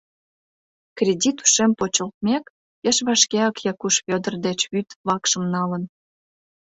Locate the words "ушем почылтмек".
1.43-2.43